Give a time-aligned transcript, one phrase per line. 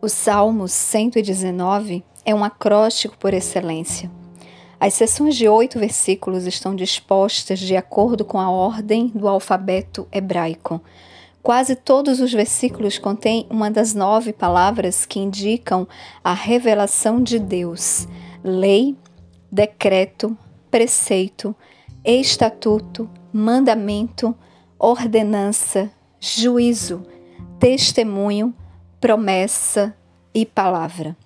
[0.00, 4.08] O Salmo 119 é um acróstico por excelência.
[4.78, 10.80] As seções de oito versículos estão dispostas de acordo com a ordem do alfabeto hebraico.
[11.42, 15.88] Quase todos os versículos contêm uma das nove palavras que indicam
[16.22, 18.06] a revelação de Deus:
[18.44, 18.96] lei,
[19.50, 20.38] decreto,
[20.70, 21.56] preceito,
[22.04, 24.32] estatuto, mandamento,
[24.78, 27.02] ordenança, juízo,
[27.58, 28.54] testemunho
[29.00, 29.94] promessa
[30.34, 31.16] e palavra.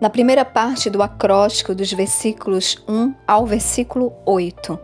[0.00, 4.78] Na primeira parte do acróstico dos versículos 1 ao versículo 8,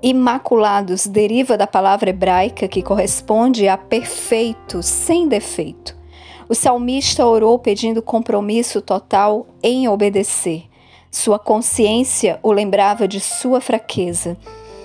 [0.00, 5.96] Imaculados deriva da palavra hebraica que corresponde a perfeito, sem defeito.
[6.48, 10.66] O salmista orou pedindo compromisso total em obedecer.
[11.10, 14.36] Sua consciência o lembrava de sua fraqueza.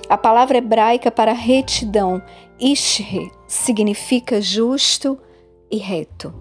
[0.09, 2.23] A palavra hebraica para retidão,
[2.59, 5.17] ishre, significa justo,
[5.71, 6.33] e reto.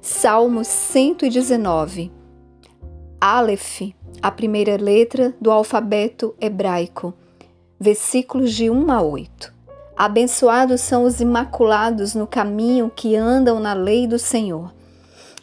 [0.00, 2.10] Salmo 119.
[3.20, 7.14] Aleph, a primeira letra do alfabeto hebraico.
[7.78, 9.54] Versículos de 1 a 8.
[9.96, 14.72] Abençoados são os imaculados no caminho que andam na lei do Senhor.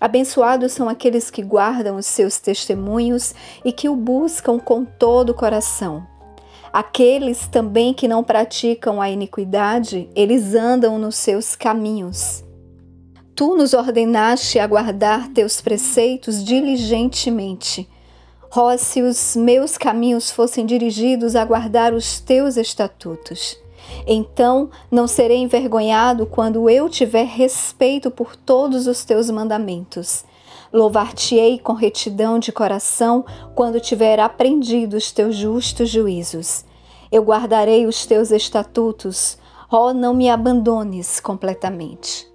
[0.02, 3.33] Abençoados são aqueles que guardam os seus testemunhos
[3.64, 6.06] e que o buscam com todo o coração.
[6.72, 12.44] Aqueles também que não praticam a iniquidade, eles andam nos seus caminhos.
[13.40, 17.88] Tu nos ordenaste a guardar teus preceitos diligentemente.
[18.54, 23.58] Ó, se os meus caminhos fossem dirigidos a guardar os teus estatutos.
[24.06, 30.26] Então não serei envergonhado quando eu tiver respeito por todos os teus mandamentos.
[30.73, 33.23] Louvar-te-ei com retidão de coração
[33.56, 36.66] quando tiver aprendido os teus justos juízos.
[37.10, 39.38] Eu guardarei os teus estatutos.
[39.72, 42.28] Ó, não me abandones completamente.